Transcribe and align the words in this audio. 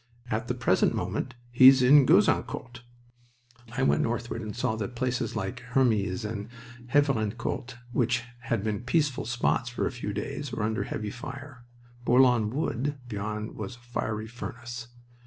"At 0.31 0.47
the 0.47 0.55
present 0.55 0.95
moment 0.95 1.35
he's 1.51 1.83
in 1.83 2.07
Gouzeaucourt." 2.07 2.81
I 3.73 3.83
went 3.83 4.01
northward, 4.01 4.41
and 4.41 4.55
saw 4.55 4.75
that 4.77 4.95
places 4.95 5.35
like 5.35 5.59
Hermies 5.59 6.25
and 6.25 6.49
Havrincourt, 6.87 7.75
which 7.91 8.23
had 8.39 8.63
been 8.63 8.81
peaceful 8.81 9.25
spots 9.25 9.69
for 9.69 9.85
a 9.85 9.91
few 9.91 10.11
days, 10.11 10.51
were 10.51 10.63
under 10.63 10.85
heavy 10.85 11.11
fire. 11.11 11.65
Bourlon 12.03 12.49
Wood 12.49 12.97
beyond 13.07 13.55
was 13.55 13.75
a 13.75 13.79
fiery 13.79 14.25
furnace. 14.27 14.87